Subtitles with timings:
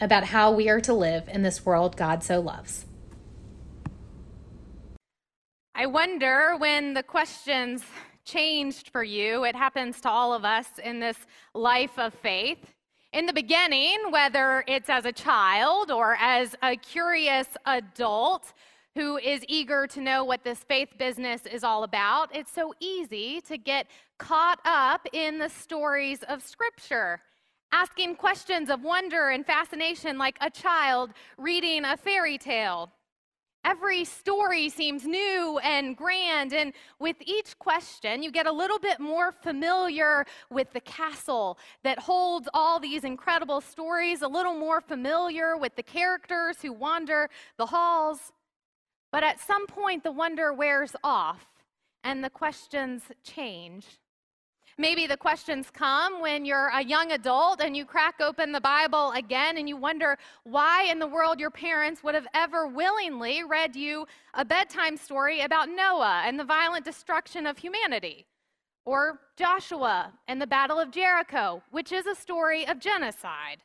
[0.00, 2.86] about how we are to live in this world God so loves.
[5.74, 7.82] I wonder when the questions
[8.24, 9.44] changed for you.
[9.44, 11.16] It happens to all of us in this
[11.54, 12.58] life of faith.
[13.12, 18.52] In the beginning, whether it's as a child or as a curious adult
[18.94, 23.40] who is eager to know what this faith business is all about, it's so easy
[23.42, 23.86] to get
[24.18, 27.20] caught up in the stories of Scripture
[27.72, 32.90] asking questions of wonder and fascination like a child reading a fairy tale.
[33.64, 39.00] Every story seems new and grand, and with each question, you get a little bit
[39.00, 45.56] more familiar with the castle that holds all these incredible stories, a little more familiar
[45.56, 48.32] with the characters who wander the halls.
[49.12, 51.44] But at some point, the wonder wears off
[52.04, 53.86] and the questions change.
[54.80, 59.10] Maybe the questions come when you're a young adult and you crack open the Bible
[59.10, 63.74] again and you wonder why in the world your parents would have ever willingly read
[63.74, 68.24] you a bedtime story about Noah and the violent destruction of humanity.
[68.84, 73.58] Or Joshua and the Battle of Jericho, which is a story of genocide.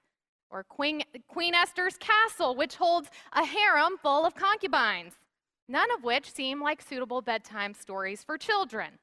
[0.50, 5.14] Or Queen, Queen Esther's castle, which holds a harem full of concubines,
[5.68, 8.98] none of which seem like suitable bedtime stories for children.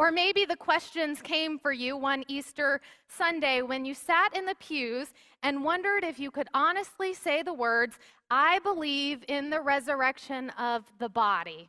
[0.00, 4.54] Or maybe the questions came for you one Easter Sunday when you sat in the
[4.54, 5.08] pews
[5.42, 7.98] and wondered if you could honestly say the words,
[8.30, 11.68] I believe in the resurrection of the body.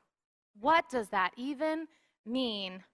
[0.61, 1.89] What does that even
[2.25, 2.85] mean?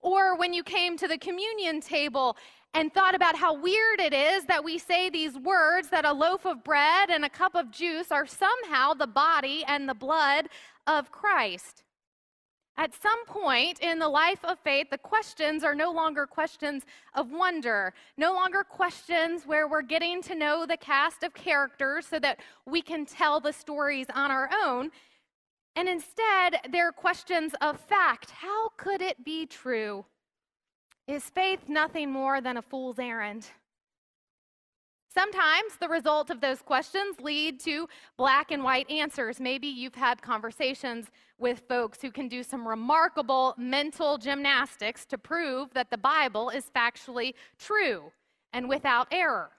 [0.00, 2.36] Or when you came to the communion table
[2.74, 6.44] and thought about how weird it is that we say these words that a loaf
[6.44, 10.48] of bread and a cup of juice are somehow the body and the blood
[10.88, 11.84] of Christ.
[12.76, 17.30] At some point in the life of faith, the questions are no longer questions of
[17.30, 22.40] wonder, no longer questions where we're getting to know the cast of characters so that
[22.66, 24.90] we can tell the stories on our own.
[25.76, 28.30] And instead, they're questions of fact.
[28.30, 30.06] How could it be true?
[31.06, 33.46] Is faith nothing more than a fool's errand?
[35.12, 39.40] Sometimes the result of those questions lead to black and white answers.
[39.40, 45.74] Maybe you've had conversations with folks who can do some remarkable mental gymnastics to prove
[45.74, 48.12] that the Bible is factually true
[48.52, 49.50] and without error.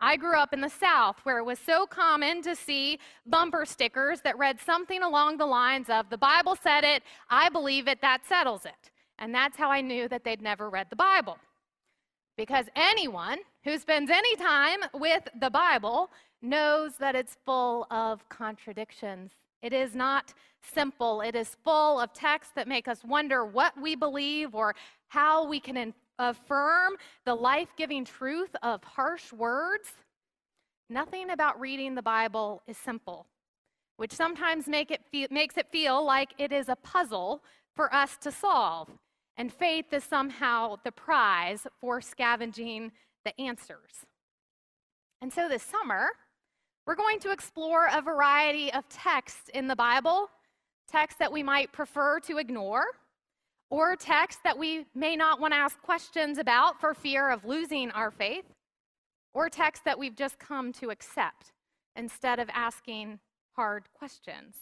[0.00, 4.22] I grew up in the South where it was so common to see bumper stickers
[4.22, 8.26] that read something along the lines of, The Bible said it, I believe it, that
[8.26, 8.90] settles it.
[9.20, 11.38] And that's how I knew that they'd never read the Bible.
[12.36, 16.10] Because anyone who spends any time with the Bible
[16.42, 19.32] knows that it's full of contradictions.
[19.62, 23.94] It is not simple, it is full of texts that make us wonder what we
[23.94, 24.74] believe or
[25.08, 26.94] how we can affirm
[27.24, 29.92] the life giving truth of harsh words.
[30.90, 33.26] Nothing about reading the Bible is simple,
[33.96, 37.42] which sometimes make it fe- makes it feel like it is a puzzle
[37.74, 38.90] for us to solve.
[39.36, 42.92] And faith is somehow the prize for scavenging
[43.24, 44.06] the answers.
[45.20, 46.08] And so this summer,
[46.86, 50.28] we're going to explore a variety of texts in the Bible,
[50.90, 52.84] texts that we might prefer to ignore,
[53.70, 57.90] or texts that we may not want to ask questions about for fear of losing
[57.90, 58.44] our faith,
[59.32, 61.52] or texts that we've just come to accept
[61.96, 63.18] instead of asking
[63.56, 64.56] hard questions.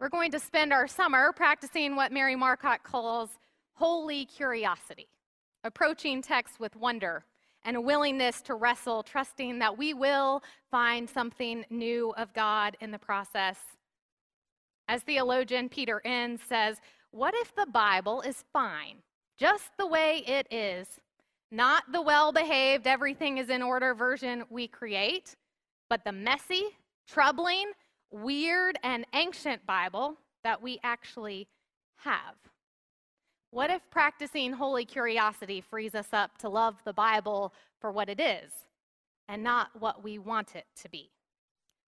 [0.00, 3.30] We're going to spend our summer practicing what Mary Marcotte calls
[3.78, 5.06] holy curiosity,
[5.62, 7.24] approaching texts with wonder
[7.64, 12.90] and a willingness to wrestle, trusting that we will find something new of God in
[12.90, 13.58] the process.
[14.88, 16.80] As theologian Peter Enns says,
[17.12, 18.96] what if the Bible is fine,
[19.38, 20.88] just the way it is,
[21.52, 25.36] not the well behaved, everything is in order version we create,
[25.88, 26.64] but the messy,
[27.06, 27.70] troubling,
[28.10, 31.46] weird, and ancient Bible that we actually
[31.98, 32.34] have?
[33.50, 38.20] What if practicing holy curiosity frees us up to love the Bible for what it
[38.20, 38.52] is
[39.28, 41.10] and not what we want it to be?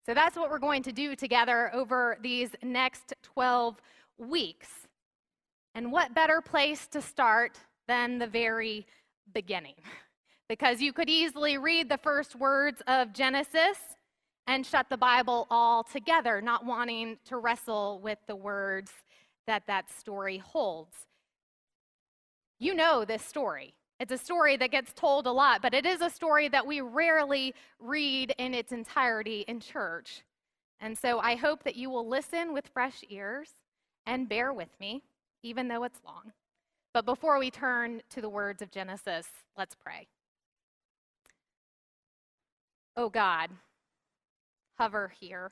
[0.06, 3.82] So that's what we're going to do together over these next 12
[4.18, 4.68] weeks.
[5.74, 7.58] And what better place to start
[7.88, 8.86] than the very
[9.34, 9.76] beginning?
[10.50, 13.78] because you could easily read the first words of Genesis
[14.48, 18.92] and shut the Bible all together, not wanting to wrestle with the words
[19.48, 21.08] that that story holds.
[22.60, 23.74] You know this story.
[24.00, 26.82] It's a story that gets told a lot, but it is a story that we
[26.82, 30.24] rarely read in its entirety in church.
[30.80, 33.50] And so I hope that you will listen with fresh ears
[34.06, 35.04] and bear with me,
[35.44, 36.34] even though it's long.
[36.94, 40.08] But before we turn to the words of Genesis, let's pray.
[42.98, 43.50] Oh God,
[44.78, 45.52] hover here.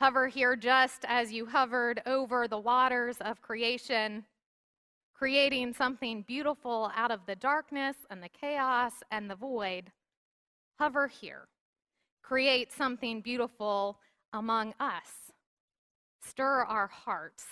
[0.00, 4.24] Hover here just as you hovered over the waters of creation,
[5.20, 9.92] creating something beautiful out of the darkness and the chaos and the void.
[10.78, 11.46] Hover here.
[12.22, 13.98] Create something beautiful
[14.32, 15.30] among us.
[16.26, 17.44] Stir our hearts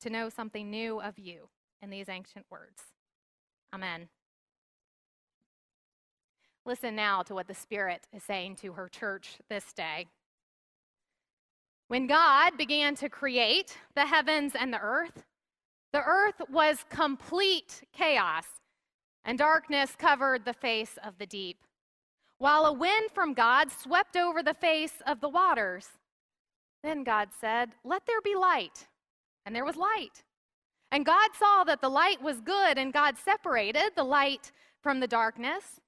[0.00, 1.50] to know something new of you
[1.82, 2.84] in these ancient words.
[3.74, 4.08] Amen.
[6.64, 10.06] Listen now to what the Spirit is saying to her church this day.
[11.88, 15.26] When God began to create the heavens and the earth,
[15.92, 18.46] the earth was complete chaos,
[19.24, 21.58] and darkness covered the face of the deep,
[22.38, 25.88] while a wind from God swept over the face of the waters.
[26.82, 28.86] Then God said, Let there be light.
[29.44, 30.22] And there was light.
[30.92, 34.52] And God saw that the light was good, and God separated the light
[34.82, 35.80] from the darkness.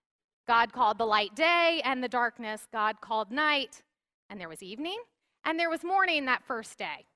[0.47, 3.83] God called the light day, and the darkness God called night.
[4.31, 4.99] And there was evening,
[5.45, 7.07] and there was morning that first day.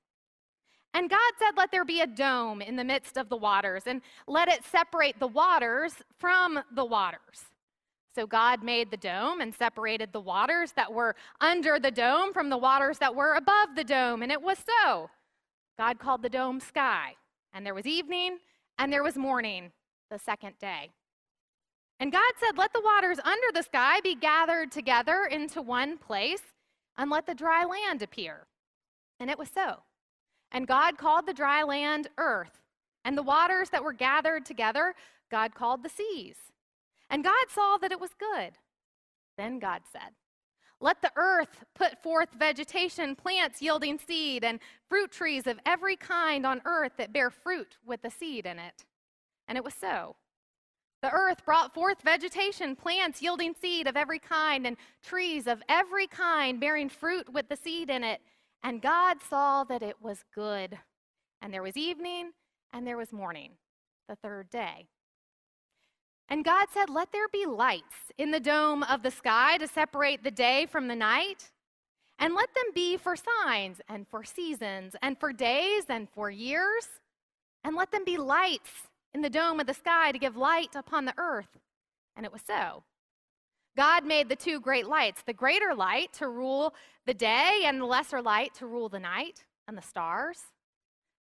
[0.97, 4.01] And God said, Let there be a dome in the midst of the waters, and
[4.27, 7.51] let it separate the waters from the waters.
[8.15, 12.49] So God made the dome and separated the waters that were under the dome from
[12.49, 15.11] the waters that were above the dome, and it was so.
[15.77, 17.17] God called the dome sky,
[17.53, 18.39] and there was evening,
[18.79, 19.73] and there was morning
[20.11, 20.89] the second day.
[22.01, 26.55] And God said, Let the waters under the sky be gathered together into one place,
[26.97, 28.47] and let the dry land appear.
[29.21, 29.83] And it was so.
[30.57, 32.63] And God called the dry land earth,
[33.05, 34.95] and the waters that were gathered together,
[35.31, 36.37] God called the seas.
[37.11, 38.53] And God saw that it was good.
[39.37, 40.15] Then God said,
[40.81, 44.59] Let the earth put forth vegetation, plants yielding seed, and
[44.89, 48.87] fruit trees of every kind on earth that bear fruit with the seed in it.
[49.49, 50.17] And it was so.
[51.03, 56.07] The earth brought forth vegetation, plants yielding seed of every kind, and trees of every
[56.07, 58.23] kind bearing fruit with the seed in it.
[58.67, 60.77] And God saw that it was good.
[61.41, 62.33] And there was evening
[62.73, 63.53] and there was morning,
[64.09, 64.89] the third day.
[66.29, 70.25] And God said, Let there be lights in the dome of the sky to separate
[70.25, 71.53] the day from the night.
[72.19, 76.89] And let them be for signs and for seasons and for days and for years.
[77.63, 81.05] And let them be lights in the dome of the sky to give light upon
[81.05, 81.57] the earth.
[82.17, 82.83] And it was so.
[83.77, 86.75] God made the two great lights the greater light to rule
[87.05, 90.39] the day, and the lesser light to rule the night and the stars.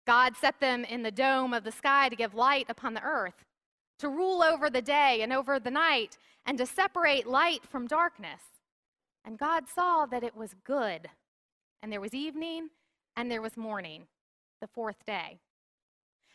[0.06, 3.44] God set them in the dome of the sky to give light upon the earth,
[3.99, 8.41] to rule over the day and over the night, and to separate light from darkness.
[9.25, 11.09] And God saw that it was good.
[11.83, 12.71] And there was evening
[13.16, 14.07] and there was morning,
[14.61, 15.38] the fourth day.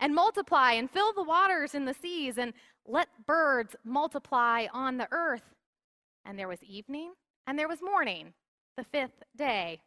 [0.00, 2.52] and multiply and fill the waters in the seas and
[2.86, 5.54] let birds multiply on the earth.
[6.24, 7.12] And there was evening
[7.46, 8.34] and there was morning,
[8.76, 9.80] the fifth day.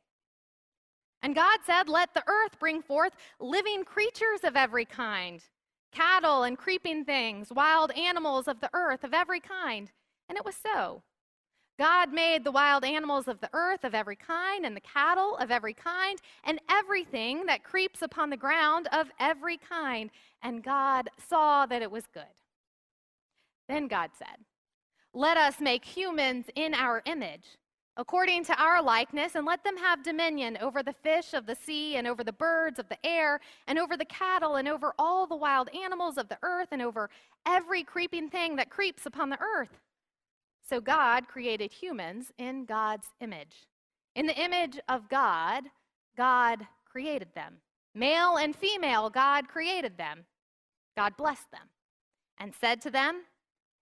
[1.23, 5.43] And God said, Let the earth bring forth living creatures of every kind,
[5.91, 9.91] cattle and creeping things, wild animals of the earth of every kind.
[10.27, 11.03] And it was so.
[11.81, 15.49] God made the wild animals of the earth of every kind, and the cattle of
[15.49, 20.11] every kind, and everything that creeps upon the ground of every kind.
[20.43, 22.35] And God saw that it was good.
[23.67, 24.45] Then God said,
[25.15, 27.57] Let us make humans in our image,
[27.97, 31.95] according to our likeness, and let them have dominion over the fish of the sea,
[31.95, 35.35] and over the birds of the air, and over the cattle, and over all the
[35.35, 37.09] wild animals of the earth, and over
[37.47, 39.79] every creeping thing that creeps upon the earth.
[40.71, 43.67] So God created humans in God's image.
[44.15, 45.65] In the image of God,
[46.15, 47.57] God created them.
[47.93, 50.23] Male and female, God created them.
[50.95, 51.67] God blessed them
[52.37, 53.23] and said to them,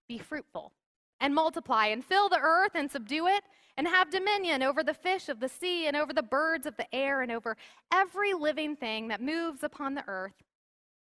[0.08, 0.72] Be fruitful
[1.20, 3.44] and multiply and fill the earth and subdue it
[3.76, 6.92] and have dominion over the fish of the sea and over the birds of the
[6.92, 7.56] air and over
[7.92, 10.42] every living thing that moves upon the earth.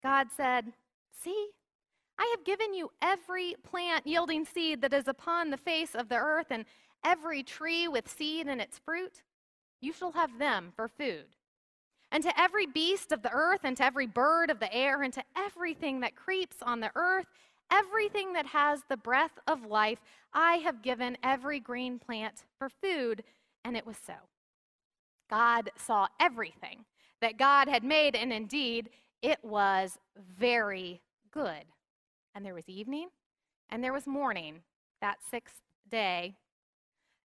[0.04, 0.74] God said,
[1.24, 1.52] See,
[2.22, 6.18] I have given you every plant yielding seed that is upon the face of the
[6.18, 6.66] earth and
[7.04, 9.24] every tree with seed in its fruit.
[9.82, 11.26] You shall have them for food.
[12.12, 15.12] And to every beast of the earth, and to every bird of the air, and
[15.14, 17.26] to everything that creeps on the earth,
[17.72, 19.98] everything that has the breath of life,
[20.32, 23.24] I have given every green plant for food.
[23.66, 24.14] And it was so.
[25.28, 26.86] God saw everything
[27.20, 28.90] that God had made, and indeed,
[29.24, 29.98] it was
[30.38, 31.02] very
[31.32, 31.64] good.
[32.34, 33.10] And there was evening,
[33.70, 34.62] and there was morning
[35.02, 36.36] that sixth day.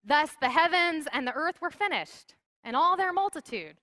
[0.05, 3.77] Thus the heavens and the earth were finished, and all their multitude.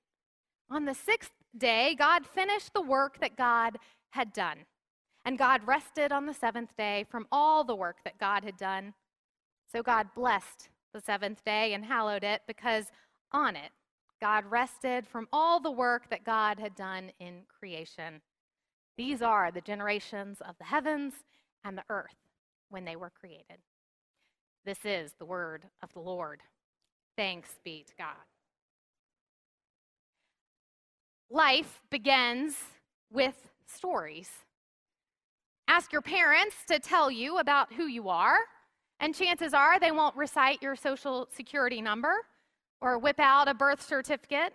[0.70, 3.78] On the sixth day, God finished the work that God
[4.12, 4.60] had done.
[5.26, 8.94] And God rested on the seventh day from all the work that God had done.
[9.72, 12.86] So God blessed the seventh day and hallowed it because
[13.32, 13.72] on it
[14.22, 18.22] God rested from all the work that God had done in creation.
[18.98, 21.14] These are the generations of the heavens
[21.64, 22.16] and the earth
[22.70, 23.58] when they were created.
[24.66, 26.42] This is the word of the Lord.
[27.18, 28.26] Thanks be to God.
[31.30, 32.56] Life begins
[33.12, 34.30] with stories.
[35.68, 38.40] Ask your parents to tell you about who you are,
[39.00, 42.14] and chances are they won't recite your social security number
[42.82, 44.54] or whip out a birth certificate.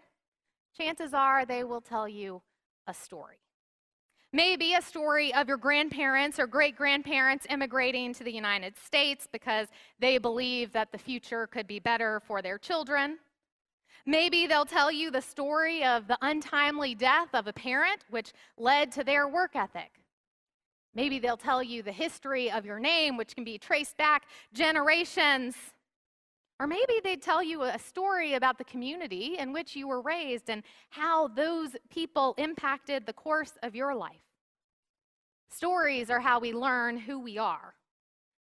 [0.76, 2.42] Chances are they will tell you
[2.86, 3.38] a story.
[4.36, 9.68] Maybe a story of your grandparents or great grandparents immigrating to the United States because
[9.98, 13.16] they believe that the future could be better for their children.
[14.04, 18.92] Maybe they'll tell you the story of the untimely death of a parent, which led
[18.92, 19.90] to their work ethic.
[20.94, 25.56] Maybe they'll tell you the history of your name, which can be traced back generations.
[26.60, 30.50] Or maybe they'd tell you a story about the community in which you were raised
[30.50, 34.25] and how those people impacted the course of your life.
[35.50, 37.74] Stories are how we learn who we are.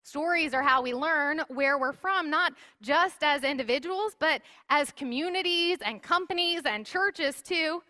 [0.04, 5.78] Stories are how we learn where we're from, not just as individuals, but as communities
[5.84, 7.82] and companies and churches too.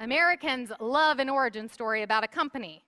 [0.00, 2.82] Americans love an origin story about a company.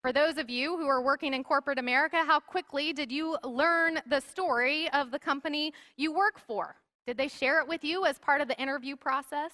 [0.00, 4.00] For those of you who are working in corporate America, how quickly did you learn
[4.06, 6.76] the story of the company you work for?
[7.06, 9.52] Did they share it with you as part of the interview process?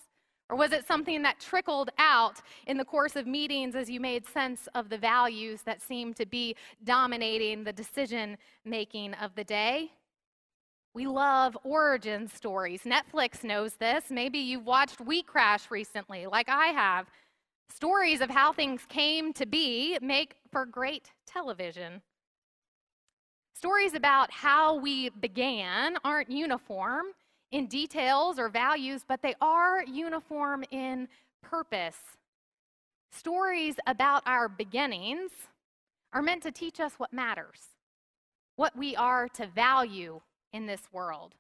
[0.51, 4.27] Or was it something that trickled out in the course of meetings as you made
[4.27, 9.91] sense of the values that seemed to be dominating the decision making of the day?
[10.95, 12.83] We love origin stories.
[12.83, 14.05] Netflix knows this.
[14.11, 17.07] Maybe you've watched We Crash recently, like I have.
[17.71, 22.01] Stories of how things came to be make for great television.
[23.55, 27.07] Stories about how we began aren't uniform
[27.51, 31.09] in details or values, but they are uniform in
[31.43, 31.99] purpose.
[33.11, 35.31] Stories about our beginnings
[36.13, 37.61] are meant to teach us what matters,
[38.57, 40.21] what we are to value
[40.53, 41.35] in this world.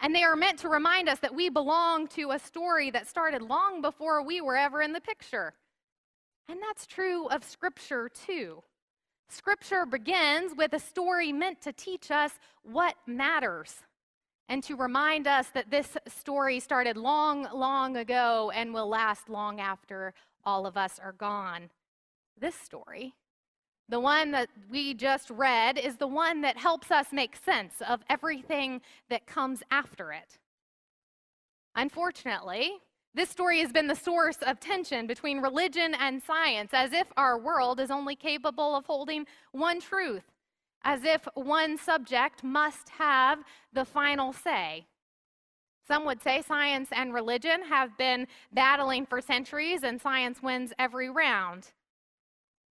[0.00, 3.42] And they are meant to remind us that we belong to a story that started
[3.42, 5.54] long before we were ever in the picture.
[6.48, 8.62] And that's true of Scripture, too.
[9.28, 12.32] Scripture begins with a story meant to teach us
[12.62, 13.74] what matters
[14.48, 19.60] and to remind us that this story started long, long ago and will last long
[19.60, 20.14] after
[20.44, 21.70] all of us are gone.
[22.40, 23.14] This story
[23.88, 28.02] the one that we just read is the one that helps us make sense of
[28.10, 30.38] everything that comes after it.
[31.74, 32.72] Unfortunately,
[33.14, 37.38] this story has been the source of tension between religion and science, as if our
[37.38, 40.24] world is only capable of holding one truth,
[40.84, 43.40] as if one subject must have
[43.72, 44.86] the final say.
[45.86, 51.08] Some would say science and religion have been battling for centuries, and science wins every
[51.08, 51.72] round.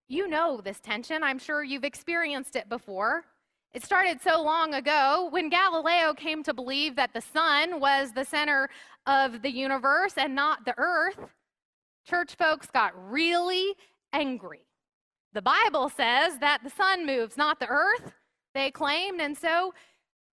[0.07, 1.23] You know this tension.
[1.23, 3.25] I'm sure you've experienced it before.
[3.73, 8.23] It started so long ago when Galileo came to believe that the sun was the
[8.23, 8.69] center
[9.05, 11.17] of the universe and not the earth.
[12.07, 13.73] Church folks got really
[14.13, 14.66] angry.
[15.37, 18.11] The Bible says that the sun moves, not the earth,
[18.55, 19.71] they claimed, and so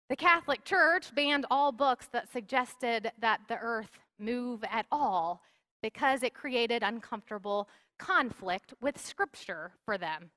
[0.09, 5.43] the Catholic Church banned all books that suggested that the earth move at all
[5.83, 7.69] because it created uncomfortable
[7.99, 10.31] conflict with Scripture for them.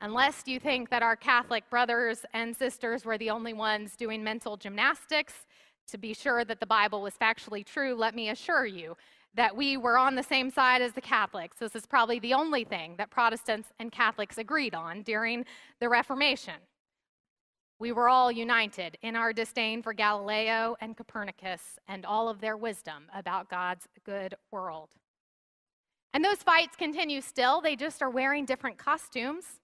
[0.00, 4.56] Unless you think that our Catholic brothers and sisters were the only ones doing mental
[4.56, 5.34] gymnastics
[5.88, 8.96] to be sure that the Bible was factually true, let me assure you
[9.34, 11.56] that we were on the same side as the Catholics.
[11.58, 15.44] This is probably the only thing that Protestants and Catholics agreed on during
[15.80, 16.54] the Reformation.
[17.78, 22.56] We were all united in our disdain for Galileo and Copernicus and all of their
[22.56, 24.90] wisdom about God's good world.
[26.12, 29.60] And those fights continue still, they just are wearing different costumes.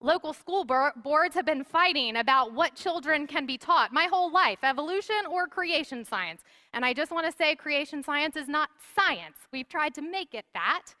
[0.00, 4.60] Local school boards have been fighting about what children can be taught my whole life
[4.62, 6.42] evolution or creation science.
[6.72, 9.36] And I just want to say creation science is not science.
[9.52, 10.94] We've tried to make it that.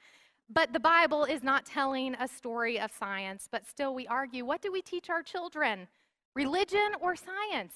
[0.50, 4.62] But the Bible is not telling a story of science, but still we argue what
[4.62, 5.86] do we teach our children?
[6.34, 7.74] Religion or science?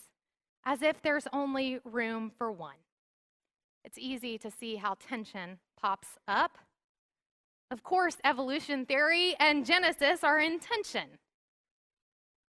[0.64, 2.76] As if there's only room for one.
[3.84, 6.58] It's easy to see how tension pops up
[7.72, 11.08] of course, evolution theory and Genesis are in tension.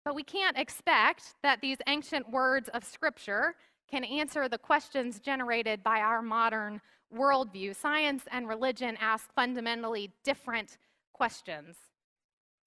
[0.05, 3.55] But we can't expect that these ancient words of Scripture
[3.91, 6.81] can answer the questions generated by our modern
[7.15, 7.77] worldview.
[7.77, 10.79] Science and religion ask fundamentally different
[11.13, 11.77] questions.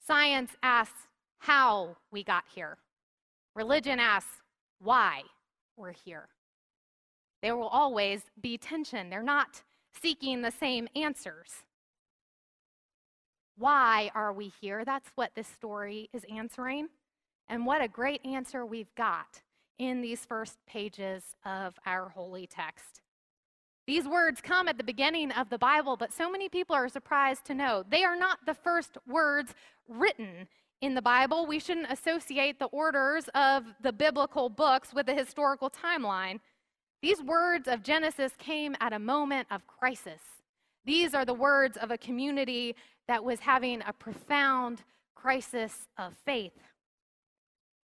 [0.05, 1.07] Science asks
[1.39, 2.77] how we got here,
[3.55, 4.41] religion asks
[4.79, 5.23] why
[5.75, 6.27] we're here.
[7.41, 9.63] There will always be tension, they're not
[10.01, 11.63] seeking the same answers.
[13.57, 14.83] Why are we here?
[14.85, 16.89] That's what this story is answering.
[17.47, 19.41] And what a great answer we've got
[19.77, 23.01] in these first pages of our holy text.
[23.85, 27.45] These words come at the beginning of the Bible, but so many people are surprised
[27.45, 29.53] to know they are not the first words
[29.89, 30.47] written
[30.81, 31.45] in the Bible.
[31.45, 36.39] We shouldn't associate the orders of the biblical books with the historical timeline.
[37.01, 40.21] These words of Genesis came at a moment of crisis.
[40.85, 42.75] These are the words of a community
[43.07, 44.83] that was having a profound
[45.15, 46.53] crisis of faith.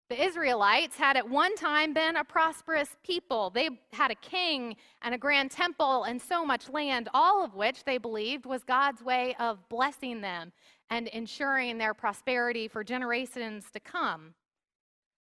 [0.09, 3.49] The Israelites had at one time been a prosperous people.
[3.49, 7.83] They had a king and a grand temple and so much land, all of which
[7.83, 10.53] they believed was God's way of blessing them
[10.89, 14.33] and ensuring their prosperity for generations to come.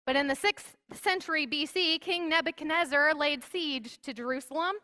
[0.05, 4.75] But in the 6th century BC, King Nebuchadnezzar laid siege to Jerusalem,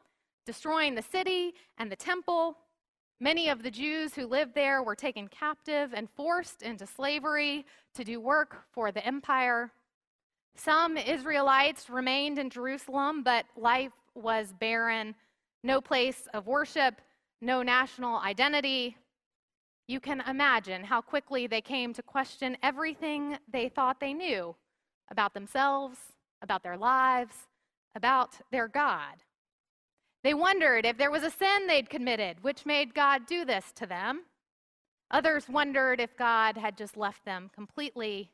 [0.47, 2.57] destroying the city and the temple
[3.21, 8.05] Many of the Jews who lived there were taken captive and forced into slavery to
[8.05, 9.73] do work for the empire.
[10.55, 15.15] Some Israelites remained in Jerusalem, but life was barren
[15.63, 17.01] no place of worship,
[17.41, 18.97] no national identity.
[19.87, 24.55] You can imagine how quickly they came to question everything they thought they knew
[25.11, 25.99] about themselves,
[26.43, 27.35] about their lives,
[27.95, 29.25] about their God.
[30.29, 33.87] They wondered if there was a sin they'd committed, which made God do this to
[33.87, 34.25] them.
[35.11, 38.31] Others wondered if God had just left them completely.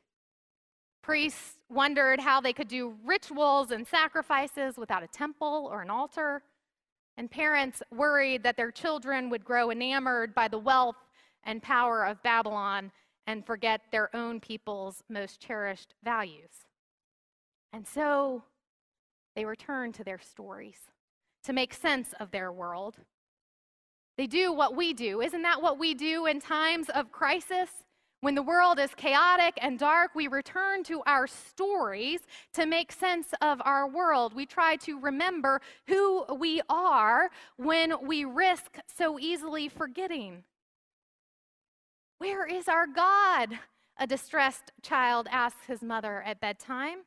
[1.01, 6.43] Priests wondered how they could do rituals and sacrifices without a temple or an altar.
[7.15, 10.97] And parents worried that their children would grow enamored by the wealth
[11.45, 12.91] and power of Babylon
[13.25, 16.67] and forget their own people's most cherished values.
[17.71, 18.43] And so
[19.33, 20.91] they returned to their stories
[21.45, 22.95] to make sense of their world.
[24.17, 25.21] They do what we do.
[25.21, 27.69] Isn't that what we do in times of crisis?
[28.21, 32.21] When the world is chaotic and dark, we return to our stories
[32.53, 34.33] to make sense of our world.
[34.33, 40.43] We try to remember who we are when we risk so easily forgetting.
[42.17, 43.59] Where is our God?
[43.97, 46.99] A distressed child asks his mother at bedtime.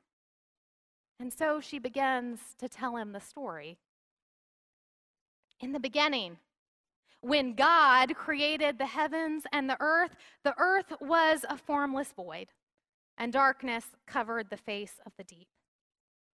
[1.19, 3.79] And so she begins to tell him the story
[5.61, 6.39] in the beginning.
[7.21, 12.49] When God created the heavens and the earth, the earth was a formless void,
[13.17, 15.49] and darkness covered the face of the deep.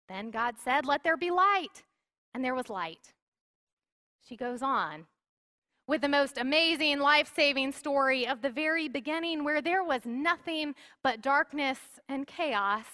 [0.08, 1.84] Then God said, Let there be light,
[2.34, 3.12] and there was light.
[4.28, 5.06] She goes on
[5.86, 10.74] with the most amazing life saving story of the very beginning, where there was nothing
[11.02, 12.86] but darkness and chaos,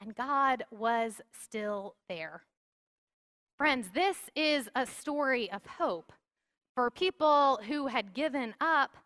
[0.00, 2.42] and God was still there.
[3.60, 6.14] Friends, this is a story of hope
[6.74, 8.96] for people who had given up,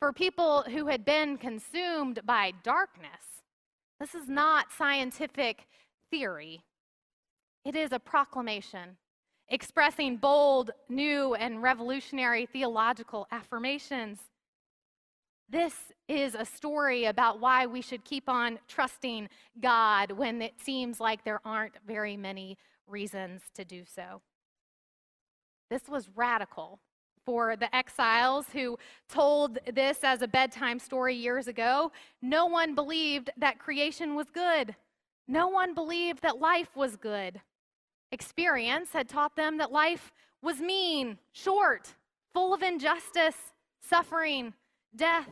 [0.00, 3.42] for people who had been consumed by darkness.
[4.00, 5.66] This is not scientific
[6.10, 6.62] theory,
[7.66, 8.96] it is a proclamation
[9.50, 14.20] expressing bold, new, and revolutionary theological affirmations.
[15.50, 15.74] This
[16.08, 19.28] is a story about why we should keep on trusting
[19.60, 22.56] God when it seems like there aren't very many
[22.88, 24.22] reasons to do so.
[25.70, 26.80] This was radical
[27.24, 31.92] for the exiles who told this as a bedtime story years ago.
[32.22, 34.74] No one believed that creation was good,
[35.26, 37.40] no one believed that life was good.
[38.10, 41.94] Experience had taught them that life was mean, short,
[42.32, 43.36] full of injustice,
[43.82, 44.54] suffering,
[44.96, 45.28] death.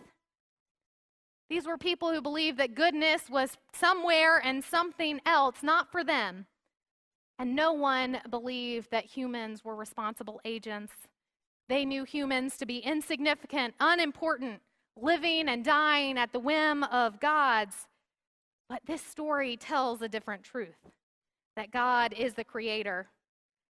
[1.48, 6.46] These were people who believed that goodness was somewhere and something else, not for them.
[7.38, 10.92] And no one believed that humans were responsible agents.
[11.68, 14.62] They knew humans to be insignificant, unimportant,
[14.96, 17.88] living and dying at the whim of God's.
[18.68, 20.78] But this story tells a different truth
[21.56, 23.08] that God is the creator,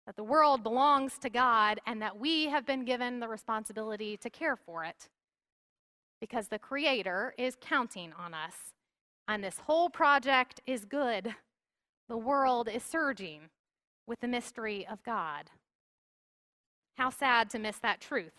[0.05, 4.29] that the world belongs to God, and that we have been given the responsibility to
[4.29, 5.09] care for it
[6.19, 8.55] because the creator is counting on us.
[9.27, 11.35] And this whole project is good.
[12.09, 13.49] The world is surging
[14.07, 15.49] with the mystery of God.
[16.97, 18.33] How sad to miss that truth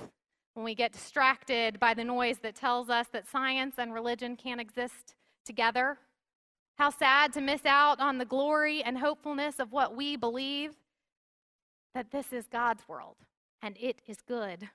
[0.55, 4.61] when we get distracted by the noise that tells us that science and religion can't
[4.61, 5.99] exist together.
[6.77, 10.73] How sad to miss out on the glory and hopefulness of what we believe
[11.95, 13.17] that this is God's world
[13.63, 14.69] and it is good.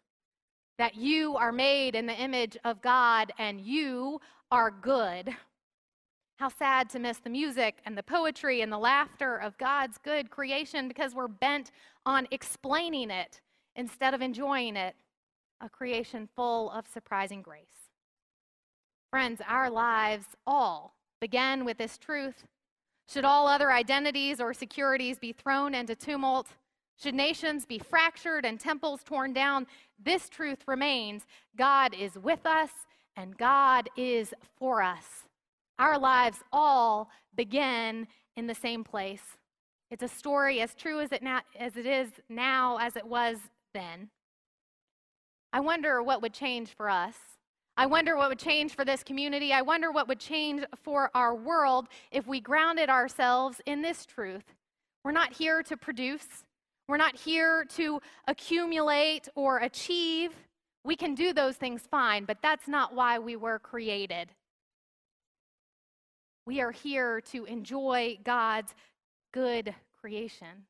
[0.78, 4.22] That you are made in the image of God and you
[4.52, 5.36] are good.
[6.40, 10.30] How sad to miss the music and the poetry and the laughter of God's good
[10.30, 11.70] creation because we're bent
[12.06, 13.42] on explaining it
[13.76, 14.96] instead of enjoying it.
[15.60, 17.90] A creation full of surprising grace.
[19.12, 22.46] Friends, our lives all begin with this truth.
[23.10, 26.48] Should all other identities or securities be thrown into tumult,
[26.98, 29.68] should nations be fractured and temples torn down,
[30.02, 31.24] this truth remains
[31.58, 32.70] God is with us
[33.18, 35.26] and God is for us.
[35.80, 39.24] Our lives all begin in the same place.
[39.90, 43.38] It's a story as true as it, na- as it is now as it was
[43.74, 44.10] then.
[45.52, 47.16] I wonder what would change for us.
[47.78, 49.54] I wonder what would change for this community.
[49.54, 54.44] I wonder what would change for our world if we grounded ourselves in this truth.
[55.06, 56.28] We're not here to produce,
[56.90, 60.34] we're not here to accumulate or achieve.
[60.84, 64.30] We can do those things fine, but that's not why we were created.
[66.50, 68.74] We are here to enjoy God's
[69.32, 70.66] good creation.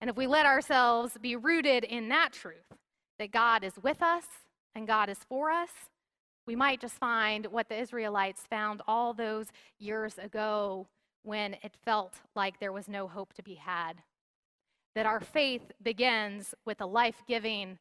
[0.00, 2.74] And if we let ourselves be rooted in that truth,
[3.20, 4.24] that God is with us
[4.74, 5.70] and God is for us,
[6.44, 9.46] we might just find what the Israelites found all those
[9.78, 10.88] years ago
[11.22, 13.98] when it felt like there was no hope to be had.
[14.96, 17.78] That our faith begins with a life giving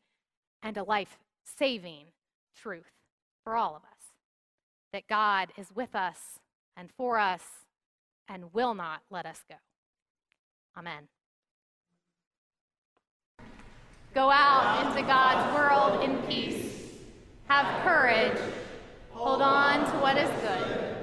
[0.61, 1.17] and a life
[1.57, 2.05] saving
[2.55, 2.91] truth
[3.43, 4.13] for all of us.
[4.93, 6.39] That God is with us
[6.77, 7.41] and for us
[8.27, 9.55] and will not let us go.
[10.77, 11.07] Amen.
[14.13, 16.73] Go out into God's world in peace.
[17.47, 18.38] Have courage.
[19.11, 20.95] Hold on to what is good.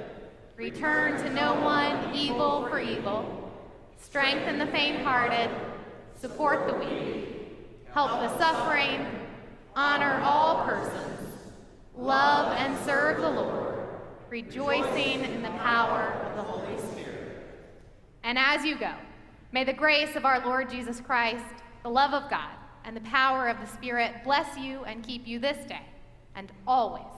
[0.55, 3.51] Return to no one evil for evil.
[4.01, 5.49] Strengthen the faint hearted.
[6.15, 7.27] Support the weak.
[7.93, 9.05] Help the suffering.
[9.75, 11.29] Honor all persons.
[11.95, 13.72] Love and serve the Lord
[14.33, 17.37] rejoicing in the power of the Holy Spirit.
[18.23, 18.91] And as you go,
[19.51, 21.45] may the grace of our Lord Jesus Christ,
[21.83, 22.49] the love of God,
[22.83, 25.85] and the power of the Spirit bless you and keep you this day
[26.35, 27.13] and always,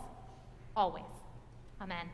[0.76, 1.06] always.
[1.80, 2.06] Amen.